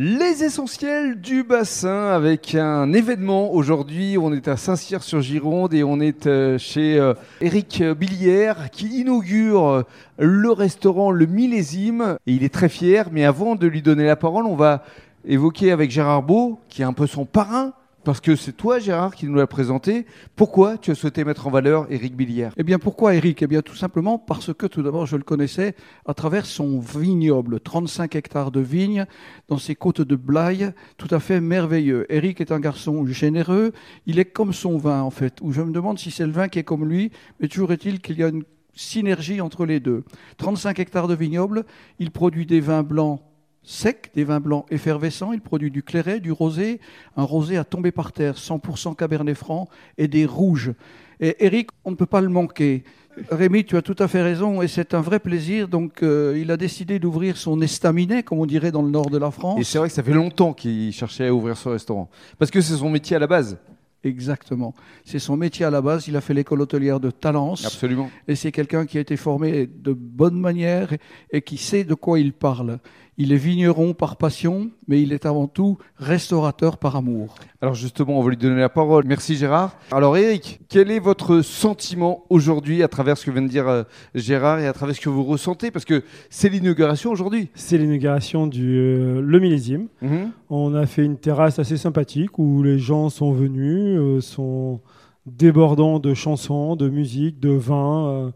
Les 0.00 0.44
essentiels 0.44 1.20
du 1.20 1.42
bassin 1.42 2.10
avec 2.10 2.54
un 2.54 2.92
événement 2.92 3.52
aujourd'hui. 3.52 4.16
On 4.16 4.32
est 4.32 4.46
à 4.46 4.56
Saint-Cyr-sur-Gironde 4.56 5.74
et 5.74 5.82
on 5.82 5.98
est 5.98 6.28
euh, 6.28 6.56
chez 6.56 7.00
euh, 7.00 7.14
Eric 7.40 7.82
Billière 7.82 8.70
qui 8.70 9.00
inaugure 9.00 9.66
euh, 9.66 9.82
le 10.16 10.52
restaurant 10.52 11.10
Le 11.10 11.26
Millésime. 11.26 12.16
Il 12.26 12.44
est 12.44 12.54
très 12.54 12.68
fier. 12.68 13.08
Mais 13.10 13.24
avant 13.24 13.56
de 13.56 13.66
lui 13.66 13.82
donner 13.82 14.04
la 14.04 14.14
parole, 14.14 14.46
on 14.46 14.54
va 14.54 14.84
évoquer 15.24 15.72
avec 15.72 15.90
Gérard 15.90 16.22
Beau, 16.22 16.60
qui 16.68 16.82
est 16.82 16.84
un 16.84 16.92
peu 16.92 17.08
son 17.08 17.24
parrain 17.24 17.72
parce 18.08 18.22
que 18.22 18.36
c'est 18.36 18.54
toi, 18.54 18.78
Gérard, 18.78 19.14
qui 19.14 19.26
nous 19.26 19.34
l'a 19.34 19.46
présenté. 19.46 20.06
Pourquoi 20.34 20.78
tu 20.78 20.90
as 20.90 20.94
souhaité 20.94 21.24
mettre 21.24 21.46
en 21.46 21.50
valeur 21.50 21.92
Éric 21.92 22.16
Billière? 22.16 22.54
Eh 22.56 22.62
bien, 22.62 22.78
pourquoi 22.78 23.14
Éric? 23.14 23.42
Eh 23.42 23.46
bien, 23.46 23.60
tout 23.60 23.74
simplement 23.74 24.18
parce 24.18 24.54
que 24.54 24.64
tout 24.64 24.80
d'abord, 24.80 25.04
je 25.04 25.18
le 25.18 25.24
connaissais 25.24 25.74
à 26.06 26.14
travers 26.14 26.46
son 26.46 26.78
vignoble, 26.78 27.60
35 27.60 28.16
hectares 28.16 28.50
de 28.50 28.60
vignes 28.60 29.04
dans 29.48 29.58
ses 29.58 29.74
côtes 29.74 30.00
de 30.00 30.16
Blaye, 30.16 30.72
tout 30.96 31.14
à 31.14 31.20
fait 31.20 31.42
merveilleux. 31.42 32.10
Éric 32.10 32.40
est 32.40 32.50
un 32.50 32.60
garçon 32.60 33.04
généreux. 33.04 33.72
Il 34.06 34.18
est 34.18 34.24
comme 34.24 34.54
son 34.54 34.78
vin, 34.78 35.02
en 35.02 35.10
fait, 35.10 35.40
où 35.42 35.52
je 35.52 35.60
me 35.60 35.70
demande 35.70 35.98
si 35.98 36.10
c'est 36.10 36.24
le 36.24 36.32
vin 36.32 36.48
qui 36.48 36.58
est 36.60 36.64
comme 36.64 36.88
lui, 36.88 37.12
mais 37.40 37.48
toujours 37.48 37.72
est-il 37.72 38.00
qu'il 38.00 38.18
y 38.18 38.24
a 38.24 38.28
une 38.28 38.44
synergie 38.72 39.42
entre 39.42 39.66
les 39.66 39.80
deux. 39.80 40.02
35 40.38 40.78
hectares 40.78 41.08
de 41.08 41.14
vignoble, 41.14 41.66
il 41.98 42.10
produit 42.10 42.46
des 42.46 42.60
vins 42.60 42.84
blancs 42.84 43.20
sec, 43.62 44.10
des 44.14 44.24
vins 44.24 44.40
blancs 44.40 44.66
effervescents. 44.70 45.32
Il 45.32 45.40
produit 45.40 45.70
du 45.70 45.82
clairet, 45.82 46.20
du 46.20 46.32
rosé, 46.32 46.80
un 47.16 47.24
rosé 47.24 47.56
à 47.56 47.64
tomber 47.64 47.92
par 47.92 48.12
terre, 48.12 48.36
100% 48.36 48.96
Cabernet 48.96 49.36
Franc 49.36 49.68
et 49.96 50.08
des 50.08 50.26
rouges. 50.26 50.72
Et 51.20 51.44
Eric, 51.44 51.70
on 51.84 51.90
ne 51.90 51.96
peut 51.96 52.06
pas 52.06 52.20
le 52.20 52.28
manquer. 52.28 52.84
Rémi, 53.30 53.64
tu 53.64 53.76
as 53.76 53.82
tout 53.82 53.96
à 53.98 54.06
fait 54.06 54.22
raison 54.22 54.62
et 54.62 54.68
c'est 54.68 54.94
un 54.94 55.00
vrai 55.00 55.18
plaisir. 55.18 55.68
Donc, 55.68 56.02
euh, 56.02 56.38
il 56.40 56.50
a 56.50 56.56
décidé 56.56 56.98
d'ouvrir 56.98 57.36
son 57.36 57.60
estaminet, 57.60 58.22
comme 58.22 58.38
on 58.38 58.46
dirait 58.46 58.70
dans 58.70 58.82
le 58.82 58.90
nord 58.90 59.10
de 59.10 59.18
la 59.18 59.30
France. 59.30 59.60
Et 59.60 59.64
c'est 59.64 59.78
vrai 59.78 59.88
que 59.88 59.94
ça 59.94 60.02
fait 60.02 60.12
longtemps 60.12 60.52
qu'il 60.52 60.92
cherchait 60.92 61.26
à 61.26 61.34
ouvrir 61.34 61.56
son 61.56 61.70
restaurant. 61.70 62.08
Parce 62.38 62.50
que 62.50 62.60
c'est 62.60 62.76
son 62.76 62.90
métier 62.90 63.16
à 63.16 63.18
la 63.18 63.26
base. 63.26 63.58
Exactement. 64.04 64.74
C'est 65.04 65.18
son 65.18 65.36
métier 65.36 65.66
à 65.66 65.70
la 65.70 65.82
base. 65.82 66.06
Il 66.06 66.16
a 66.16 66.20
fait 66.20 66.34
l'école 66.34 66.60
hôtelière 66.60 67.00
de 67.00 67.10
Talence. 67.10 67.66
Absolument. 67.66 68.10
Et 68.28 68.36
c'est 68.36 68.52
quelqu'un 68.52 68.86
qui 68.86 68.98
a 68.98 69.00
été 69.00 69.16
formé 69.16 69.66
de 69.66 69.92
bonne 69.92 70.38
manière 70.38 70.94
et 71.32 71.42
qui 71.42 71.56
sait 71.56 71.82
de 71.82 71.94
quoi 71.94 72.20
il 72.20 72.32
parle. 72.32 72.78
Il 73.20 73.32
est 73.32 73.36
vigneron 73.36 73.94
par 73.94 74.16
passion, 74.16 74.70
mais 74.86 75.02
il 75.02 75.12
est 75.12 75.26
avant 75.26 75.48
tout 75.48 75.76
restaurateur 75.96 76.78
par 76.78 76.94
amour. 76.94 77.34
Alors 77.60 77.74
justement, 77.74 78.16
on 78.16 78.22
va 78.22 78.30
lui 78.30 78.36
donner 78.36 78.60
la 78.60 78.68
parole. 78.68 79.02
Merci 79.08 79.34
Gérard. 79.34 79.76
Alors 79.90 80.16
Eric, 80.16 80.60
quel 80.68 80.92
est 80.92 81.00
votre 81.00 81.40
sentiment 81.40 82.22
aujourd'hui 82.30 82.80
à 82.84 82.86
travers 82.86 83.18
ce 83.18 83.26
que 83.26 83.32
vient 83.32 83.42
de 83.42 83.48
dire 83.48 83.66
euh, 83.66 83.82
Gérard 84.14 84.60
et 84.60 84.68
à 84.68 84.72
travers 84.72 84.94
ce 84.94 85.00
que 85.00 85.08
vous 85.08 85.24
ressentez? 85.24 85.72
Parce 85.72 85.84
que 85.84 86.04
c'est 86.30 86.48
l'inauguration 86.48 87.10
aujourd'hui. 87.10 87.50
C'est 87.56 87.76
l'inauguration 87.76 88.46
du 88.46 88.76
euh, 88.78 89.20
le 89.20 89.40
millésime. 89.40 89.88
Mhm. 90.00 90.30
On 90.48 90.76
a 90.76 90.86
fait 90.86 91.04
une 91.04 91.18
terrasse 91.18 91.58
assez 91.58 91.76
sympathique 91.76 92.38
où 92.38 92.62
les 92.62 92.78
gens 92.78 93.08
sont 93.08 93.32
venus, 93.32 93.98
euh, 93.98 94.20
sont 94.20 94.80
débordants 95.26 95.98
de 95.98 96.14
chansons, 96.14 96.76
de 96.76 96.88
musique, 96.88 97.40
de 97.40 97.50
vin 97.50 98.32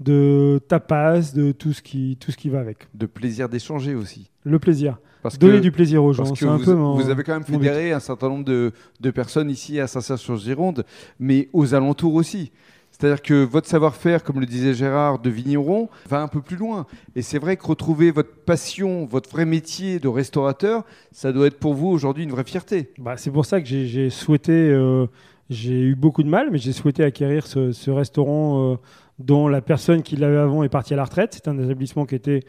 de 0.00 0.60
tapas, 0.66 1.32
de 1.34 1.52
tout 1.52 1.72
ce 1.72 1.82
qui, 1.82 2.16
tout 2.18 2.32
ce 2.32 2.36
qui 2.36 2.48
va 2.48 2.60
avec. 2.60 2.88
De 2.94 3.06
plaisir 3.06 3.48
d'échanger 3.48 3.94
aussi. 3.94 4.30
Le 4.44 4.58
plaisir. 4.58 4.98
Parce 5.22 5.38
Donner 5.38 5.60
du 5.60 5.70
plaisir 5.70 6.02
aux 6.02 6.14
gens. 6.14 6.24
Parce 6.24 6.40
que 6.40 6.46
vous, 6.46 6.94
vous, 6.96 7.10
avez 7.10 7.22
quand 7.22 7.34
même 7.34 7.44
fédéré 7.44 7.92
un 7.92 8.00
certain 8.00 8.30
nombre 8.30 8.44
de, 8.44 8.72
de 9.00 9.10
personnes 9.10 9.50
ici 9.50 9.78
à 9.78 9.86
Saint-Cyr-sur-Gironde, 9.86 10.84
mais 11.18 11.50
aux 11.52 11.74
alentours 11.74 12.14
aussi. 12.14 12.52
C'est-à-dire 12.90 13.22
que 13.22 13.44
votre 13.44 13.68
savoir-faire, 13.68 14.22
comme 14.22 14.40
le 14.40 14.46
disait 14.46 14.74
Gérard, 14.74 15.20
de 15.20 15.30
vigneron, 15.30 15.88
va 16.08 16.20
un 16.20 16.28
peu 16.28 16.40
plus 16.40 16.56
loin. 16.56 16.86
Et 17.16 17.22
c'est 17.22 17.38
vrai 17.38 17.56
que 17.56 17.66
retrouver 17.66 18.10
votre 18.10 18.34
passion, 18.34 19.06
votre 19.06 19.30
vrai 19.30 19.46
métier 19.46 19.98
de 19.98 20.08
restaurateur, 20.08 20.84
ça 21.12 21.32
doit 21.32 21.46
être 21.46 21.58
pour 21.58 21.74
vous 21.74 21.88
aujourd'hui 21.88 22.24
une 22.24 22.30
vraie 22.30 22.44
fierté. 22.44 22.90
Bah, 22.98 23.16
c'est 23.16 23.30
pour 23.30 23.46
ça 23.46 23.60
que 23.60 23.66
j'ai 23.66 24.10
souhaité, 24.10 24.52
euh, 24.52 25.06
j'ai 25.48 25.80
eu 25.80 25.94
beaucoup 25.94 26.22
de 26.22 26.28
mal, 26.28 26.50
mais 26.50 26.58
j'ai 26.58 26.72
souhaité 26.72 27.04
acquérir 27.04 27.46
ce, 27.46 27.72
ce 27.72 27.90
restaurant 27.90 28.72
euh, 28.72 28.76
dont 29.20 29.48
la 29.48 29.60
personne 29.60 30.02
qui 30.02 30.16
l'avait 30.16 30.38
avant 30.38 30.62
est 30.62 30.68
partie 30.68 30.94
à 30.94 30.96
la 30.96 31.04
retraite. 31.04 31.34
C'est 31.34 31.48
un 31.48 31.58
établissement 31.58 32.06
qui 32.06 32.14
était 32.14 32.40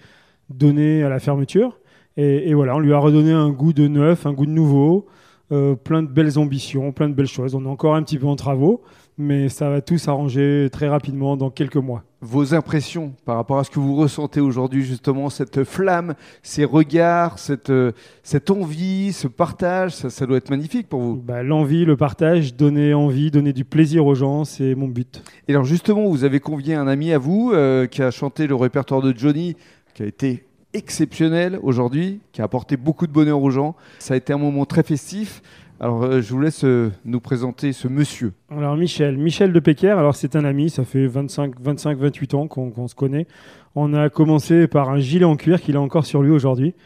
donné 0.49 1.03
à 1.03 1.09
la 1.09 1.19
fermeture. 1.19 1.77
Et, 2.17 2.53
voilà, 2.53 2.75
on 2.75 2.79
lui 2.79 2.93
a 2.93 2.97
redonné 2.97 3.31
un 3.31 3.49
goût 3.49 3.71
de 3.71 3.87
neuf, 3.87 4.25
un 4.25 4.33
goût 4.33 4.45
de 4.45 4.51
nouveau, 4.51 5.05
euh, 5.51 5.75
plein 5.75 6.03
de 6.03 6.09
belles 6.09 6.37
ambitions, 6.37 6.91
plein 6.91 7.07
de 7.07 7.13
belles 7.13 7.27
choses. 7.27 7.55
On 7.55 7.63
est 7.63 7.69
encore 7.69 7.95
un 7.95 8.03
petit 8.03 8.17
peu 8.17 8.27
en 8.27 8.35
travaux, 8.35 8.81
mais 9.21 9.49
ça 9.49 9.69
va 9.69 9.81
tout 9.81 9.97
s'arranger 9.97 10.69
très 10.71 10.89
rapidement 10.89 11.37
dans 11.37 11.49
quelques 11.49 11.77
mois. 11.77 12.03
Vos 12.19 12.53
impressions 12.53 13.13
par 13.25 13.37
rapport 13.37 13.57
à 13.57 13.63
ce 13.63 13.71
que 13.71 13.79
vous 13.79 13.95
ressentez 13.95 14.41
aujourd'hui, 14.41 14.83
justement, 14.83 15.29
cette 15.29 15.63
flamme, 15.63 16.13
ces 16.43 16.65
regards, 16.65 17.39
cette, 17.39 17.69
euh, 17.69 17.93
cette 18.21 18.51
envie, 18.51 19.13
ce 19.13 19.27
partage, 19.27 19.93
ça, 19.93 20.25
doit 20.25 20.37
être 20.37 20.49
magnifique 20.49 20.87
pour 20.87 21.01
vous. 21.01 21.15
Bah, 21.15 21.41
L'envie, 21.41 21.85
le 21.85 21.97
partage, 21.97 22.55
donner 22.55 22.93
envie, 22.93 23.31
donner 23.31 23.53
du 23.53 23.65
plaisir 23.65 24.05
aux 24.05 24.15
gens, 24.15 24.43
c'est 24.43 24.75
mon 24.75 24.87
but. 24.87 25.23
Et 25.47 25.53
alors 25.53 25.65
justement, 25.65 26.07
vous 26.09 26.23
avez 26.23 26.39
convié 26.39 26.75
un 26.75 26.87
ami 26.87 27.11
à 27.11 27.17
vous 27.17 27.51
euh, 27.53 27.87
qui 27.87 28.03
a 28.03 28.11
chanté 28.11 28.45
le 28.45 28.55
répertoire 28.55 29.01
de 29.01 29.17
Johnny, 29.17 29.55
qui 29.93 30.03
a 30.03 30.05
été 30.05 30.45
exceptionnel 30.73 31.59
aujourd'hui, 31.61 32.21
qui 32.31 32.41
a 32.41 32.45
apporté 32.45 32.77
beaucoup 32.77 33.07
de 33.07 33.11
bonheur 33.11 33.41
aux 33.41 33.49
gens. 33.49 33.75
Ça 33.99 34.13
a 34.13 34.17
été 34.17 34.33
un 34.33 34.37
moment 34.37 34.65
très 34.65 34.83
festif. 34.83 35.41
Alors, 35.81 36.03
euh, 36.03 36.21
je 36.21 36.31
vous 36.31 36.39
laisse 36.39 36.63
euh, 36.63 36.91
nous 37.05 37.19
présenter 37.19 37.73
ce 37.73 37.87
monsieur. 37.87 38.33
Alors, 38.51 38.77
Michel. 38.77 39.17
Michel 39.17 39.51
de 39.51 39.59
Péquer, 39.59 39.89
alors 39.89 40.15
c'est 40.15 40.35
un 40.35 40.45
ami, 40.45 40.69
ça 40.69 40.83
fait 40.83 41.07
25, 41.07 41.59
25 41.59 41.97
28 41.97 42.33
ans 42.35 42.47
qu'on 42.47 42.87
se 42.87 42.93
connaît. 42.93 43.25
On 43.73 43.95
a 43.95 44.09
commencé 44.09 44.67
par 44.67 44.91
un 44.91 44.99
gilet 44.99 45.25
en 45.25 45.35
cuir 45.35 45.59
qu'il 45.59 45.75
a 45.77 45.81
encore 45.81 46.05
sur 46.05 46.21
lui 46.21 46.31
aujourd'hui. 46.31 46.73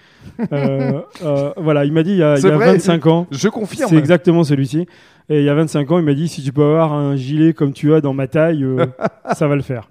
Euh, 0.52 1.52
voilà, 1.58 1.86
il 1.86 1.92
m'a 1.92 2.02
dit 2.02 2.12
il 2.12 2.18
y 2.18 2.24
a, 2.24 2.36
25 2.36 3.06
ans. 3.06 3.28
Je 3.32 3.48
confirme. 3.48 3.90
C'est 3.90 3.98
exactement 3.98 4.44
celui-ci. 4.44 4.88
Et 5.30 5.40
il 5.40 5.44
y 5.44 5.50
a 5.50 5.54
25 5.54 5.92
ans, 5.92 6.00
il 6.00 6.06
m'a 6.06 6.14
dit 6.14 6.28
si 6.28 6.42
tu 6.42 6.52
peux 6.52 6.64
avoir 6.64 6.94
un 6.94 7.16
gilet 7.16 7.54
comme 7.54 7.74
tu 7.74 7.94
as 7.94 8.02
dans 8.02 8.14
ma 8.14 8.28
taille, 8.28 8.66
ça 9.34 9.48
va 9.48 9.56
le 9.56 9.62
faire. 9.62 9.90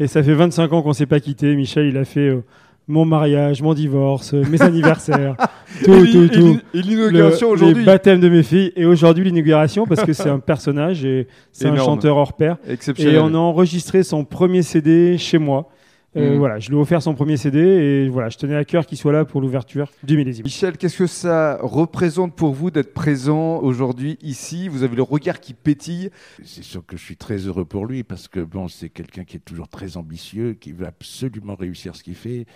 Et 0.00 0.06
ça 0.06 0.22
fait 0.22 0.32
25 0.32 0.72
ans 0.72 0.82
qu'on 0.82 0.94
s'est 0.94 1.06
pas 1.06 1.20
quitté. 1.20 1.54
Michel, 1.54 1.86
il 1.86 1.98
a 1.98 2.04
fait 2.04 2.32
mon 2.86 3.04
mariage, 3.04 3.62
mon 3.62 3.74
divorce, 3.74 4.34
mes 4.34 4.60
anniversaires, 4.62 5.36
tout, 5.84 6.06
tout, 6.06 6.28
tout. 6.28 6.60
Et 6.74 6.82
l'inauguration 6.82 7.50
aujourd'hui. 7.50 7.80
Les 7.80 7.84
baptêmes 7.84 8.20
de 8.20 8.28
mes 8.28 8.42
filles. 8.42 8.72
Et 8.76 8.84
aujourd'hui, 8.84 9.24
l'inauguration, 9.24 9.86
parce 9.86 10.04
que 10.04 10.12
c'est 10.12 10.28
un 10.28 10.38
personnage 10.38 11.04
et 11.04 11.26
c'est 11.52 11.68
un 11.68 11.76
chanteur 11.76 12.16
hors 12.16 12.34
pair. 12.34 12.56
Exceptionnel. 12.68 13.14
Et 13.14 13.18
on 13.18 13.34
a 13.34 13.38
enregistré 13.38 14.02
son 14.02 14.24
premier 14.24 14.62
CD 14.62 15.16
chez 15.18 15.38
moi. 15.38 15.68
Euh, 16.16 16.34
mm. 16.34 16.38
Voilà, 16.38 16.58
je 16.58 16.70
lui 16.70 16.76
ai 16.76 16.80
offert 16.80 17.02
son 17.02 17.14
premier 17.14 17.36
CD 17.36 17.58
et 17.58 18.08
voilà, 18.08 18.28
je 18.28 18.38
tenais 18.38 18.56
à 18.56 18.64
cœur 18.64 18.86
qu'il 18.86 18.98
soit 18.98 19.12
là 19.12 19.24
pour 19.24 19.40
l'ouverture 19.40 19.90
du 20.02 20.16
millésime. 20.16 20.44
Michel, 20.44 20.76
qu'est-ce 20.76 20.98
que 20.98 21.06
ça 21.06 21.58
représente 21.60 22.34
pour 22.34 22.52
vous 22.52 22.70
d'être 22.70 22.92
présent 22.92 23.58
aujourd'hui 23.58 24.18
ici? 24.22 24.68
Vous 24.68 24.82
avez 24.82 24.96
le 24.96 25.02
regard 25.02 25.40
qui 25.40 25.54
pétille. 25.54 26.10
C'est 26.44 26.64
sûr 26.64 26.84
que 26.86 26.96
je 26.96 27.04
suis 27.04 27.16
très 27.16 27.38
heureux 27.38 27.64
pour 27.64 27.86
lui 27.86 28.02
parce 28.02 28.28
que 28.28 28.40
bon, 28.40 28.68
c'est 28.68 28.88
quelqu'un 28.88 29.24
qui 29.24 29.36
est 29.36 29.44
toujours 29.44 29.68
très 29.68 29.96
ambitieux, 29.96 30.54
qui 30.54 30.72
veut 30.72 30.86
absolument 30.86 31.54
réussir 31.54 31.96
ce 31.96 32.02
qu'il 32.02 32.14
fait 32.14 32.46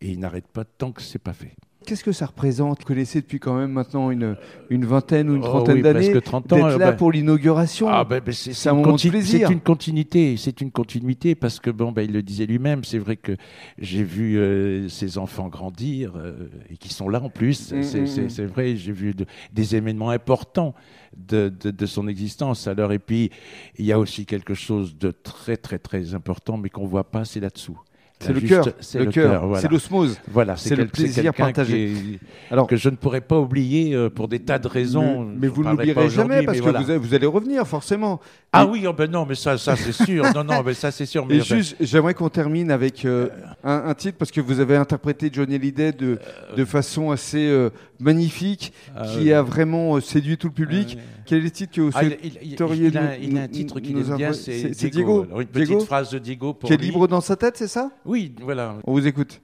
et 0.00 0.10
il 0.10 0.18
n'arrête 0.18 0.46
pas 0.48 0.64
tant 0.64 0.92
que 0.92 1.02
c'est 1.02 1.18
pas 1.18 1.32
fait. 1.32 1.54
Qu'est-ce 1.86 2.04
que 2.04 2.12
ça 2.12 2.26
représente 2.26 2.80
Vous 2.80 2.84
connaissez 2.84 3.22
depuis 3.22 3.40
quand 3.40 3.56
même 3.56 3.72
maintenant 3.72 4.10
une, 4.10 4.36
une 4.68 4.84
vingtaine 4.84 5.30
ou 5.30 5.36
une 5.36 5.42
oh 5.42 5.48
trentaine 5.48 5.80
d'années 5.80 6.12
d'être 6.12 6.32
là 6.56 6.78
bah, 6.78 6.92
pour 6.92 7.10
l'inauguration? 7.10 7.88
Ah 7.88 8.04
ben, 8.04 8.22
c'est 8.30 8.68
un 8.68 8.74
moment 8.74 8.96
de 8.96 9.08
plaisir. 9.08 9.48
C'est 9.48 9.52
une 9.52 9.60
continuité, 9.60 10.36
c'est 10.36 10.60
une 10.60 10.70
continuité 10.70 11.34
parce 11.34 11.58
que 11.58 11.70
bon, 11.70 11.90
ben, 11.90 12.02
il 12.02 12.12
le 12.12 12.22
disait 12.22 12.44
lui-même. 12.44 12.84
C'est 12.84 12.98
vrai 12.98 13.16
que 13.16 13.32
j'ai 13.78 14.02
vu 14.02 14.38
euh, 14.38 14.88
ses 14.88 15.16
enfants 15.16 15.48
grandir 15.48 16.12
euh, 16.16 16.48
et 16.68 16.76
qui 16.76 16.92
sont 16.92 17.08
là 17.08 17.22
en 17.22 17.30
plus. 17.30 17.72
Mm, 17.72 17.76
mm, 17.76 18.00
mm. 18.02 18.28
c'est 18.28 18.46
vrai, 18.46 18.76
j'ai 18.76 18.92
vu 18.92 19.14
des 19.52 19.76
événements 19.76 20.10
importants 20.10 20.74
de, 21.16 21.48
de, 21.48 21.70
de, 21.70 21.86
son 21.86 22.08
existence. 22.08 22.68
Alors 22.68 22.92
et 22.92 22.98
puis 22.98 23.30
il 23.78 23.86
y 23.86 23.92
a 23.92 23.98
aussi 23.98 24.26
quelque 24.26 24.54
chose 24.54 24.98
de 24.98 25.10
très 25.10 25.56
très 25.56 25.78
très 25.78 26.14
important, 26.14 26.58
mais 26.58 26.68
qu'on 26.68 26.86
voit 26.86 27.10
pas, 27.10 27.24
c'est 27.24 27.40
là-dessous. 27.40 27.78
C'est 28.20 28.34
le 28.34 28.40
cœur, 28.40 28.66
c'est 28.80 28.98
le 28.98 29.10
cœur, 29.10 29.58
c'est 29.58 29.70
l'osmose. 29.70 30.18
Voilà, 30.30 30.56
c'est 30.56 30.76
le 30.76 30.86
plaisir 30.86 31.32
partagé. 31.32 32.20
Alors 32.50 32.66
que 32.66 32.76
je 32.76 32.90
ne 32.90 32.96
pourrais 32.96 33.22
pas 33.22 33.38
oublier 33.38 33.94
euh, 33.94 34.10
pour 34.10 34.28
des 34.28 34.40
tas 34.40 34.58
de 34.58 34.68
raisons. 34.68 35.24
Mais, 35.24 35.48
vous 35.48 35.64
ne 35.64 35.70
l'oublierez 35.70 36.10
jamais 36.10 36.42
parce 36.42 36.60
que 36.60 36.96
vous, 36.98 37.14
allez 37.14 37.26
revenir 37.26 37.66
forcément. 37.66 38.20
Ah 38.52 38.66
oui, 38.66 38.84
oh 38.86 38.92
ben 38.92 39.10
non, 39.10 39.24
mais 39.26 39.34
ça, 39.36 39.56
ça 39.56 39.76
c'est 39.76 39.92
sûr. 39.92 40.24
non, 40.34 40.44
non, 40.44 40.62
mais 40.64 40.74
ça 40.74 40.90
c'est 40.90 41.06
sûr. 41.06 41.24
Mais 41.26 41.36
Et 41.36 41.40
juste, 41.40 41.76
j'aimerais 41.80 42.14
qu'on 42.14 42.28
termine 42.28 42.70
avec 42.70 43.04
euh, 43.04 43.28
un, 43.64 43.94
titre 43.94 44.18
parce 44.18 44.30
que 44.30 44.40
vous 44.40 44.60
avez 44.60 44.76
interprété 44.76 45.30
Johnny 45.32 45.54
Hallyday 45.54 45.92
de, 45.92 46.18
de 46.56 46.64
façon 46.64 47.10
assez 47.10 47.48
euh, 47.48 47.70
magnifique, 48.00 48.72
ah 48.96 49.04
qui 49.06 49.32
a 49.32 49.42
vraiment 49.42 50.00
séduit 50.00 50.36
tout 50.36 50.48
le 50.48 50.52
public. 50.52 50.98
Ah 50.98 51.22
Quel 51.26 51.38
est 51.38 51.42
le 51.42 51.50
titre 51.50 51.74
que 51.74 51.80
vous 51.80 51.92
ah, 51.94 52.00
souhaiteriez 52.00 52.88
il, 52.88 52.98
a, 52.98 53.16
il, 53.16 53.38
a, 53.38 53.42
un 53.42 53.48
titre 53.48 53.78
qui 53.80 53.92
est 53.92 54.16
bien, 54.16 54.32
c'est 54.32 54.90
Diego. 54.90 55.26
une 55.38 55.46
petite 55.46 55.82
phrase 55.82 56.10
de 56.10 56.18
Diego 56.18 56.54
Qui 56.54 56.72
est 56.72 56.76
libre 56.76 57.06
dans 57.06 57.20
sa 57.20 57.36
tête, 57.36 57.56
c'est 57.56 57.68
ça? 57.68 57.90
Oui, 58.10 58.34
voilà. 58.40 58.76
On 58.84 58.92
vous 58.92 59.06
écoute. 59.06 59.40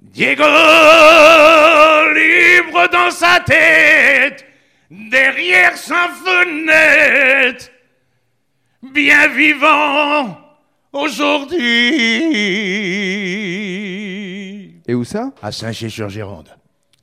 Diego, 0.00 0.44
libre 2.12 2.88
dans 2.92 3.10
sa 3.10 3.40
tête, 3.40 4.44
derrière 4.90 5.74
sa 5.78 6.08
fenêtre, 6.10 7.70
bien 8.82 9.28
vivant 9.28 10.38
aujourd'hui. 10.92 11.58
Et 14.86 14.94
où 14.94 15.04
ça? 15.04 15.32
À 15.40 15.50
Saint-Ché-sur-Gironde. 15.50 16.50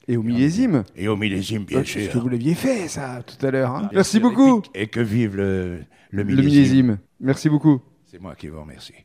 Et 0.07 0.15
au 0.15 0.21
millésime? 0.21 0.83
Et 0.95 1.07
au 1.07 1.15
millésime, 1.17 1.65
bien 1.65 1.83
sûr. 1.83 2.01
Parce 2.01 2.13
que 2.13 2.19
vous 2.19 2.29
l'aviez 2.29 2.53
fait, 2.53 2.88
ça, 2.88 3.23
tout 3.25 3.44
à 3.44 3.50
l'heure. 3.50 3.71
Hein. 3.71 3.89
Merci 3.94 4.19
beaucoup. 4.19 4.62
Et 4.75 4.85
que 4.85 5.00
vive 5.00 5.35
le, 5.35 5.79
le 6.12 6.23
millésime. 6.23 6.45
Le 6.45 6.50
millésime. 6.51 6.97
Merci 7.19 7.50
beaucoup. 7.50 7.81
C'est 8.05 8.21
moi 8.21 8.35
qui 8.35 8.47
vous 8.47 8.62
remercie. 8.62 8.94